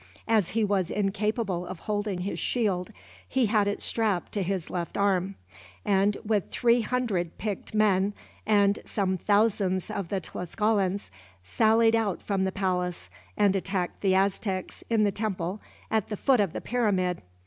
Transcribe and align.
As 0.27 0.49
he 0.57 0.63
was 0.63 0.89
incapable 0.89 1.63
of 1.63 1.81
holding 1.81 2.21
his 2.21 2.39
shield, 2.39 2.89
he 3.29 3.45
had 3.45 3.67
it 3.67 3.79
strapped 3.83 4.31
to 4.31 4.41
his 4.41 4.71
left 4.71 4.97
arm; 4.97 5.35
and 5.85 6.17
with 6.25 6.49
three 6.49 6.81
hundred 6.81 7.37
picked 7.37 7.75
men, 7.75 8.15
and 8.43 8.79
some 8.83 9.15
thousands 9.15 9.91
of 9.91 10.09
the 10.09 10.19
Tlascalans, 10.19 11.11
sallied 11.43 11.95
out 11.95 12.19
from 12.23 12.45
the 12.45 12.51
palace, 12.51 13.11
and 13.37 13.55
attacked 13.55 14.01
the 14.01 14.15
Aztecs 14.15 14.83
in 14.89 15.03
the 15.03 15.11
temple 15.11 15.61
at 15.91 16.09
the 16.09 16.17
foot 16.17 16.39
of 16.39 16.53
the 16.53 16.61
pyramid. 16.61 17.21